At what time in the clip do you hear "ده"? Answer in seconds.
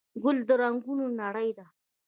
1.57-1.65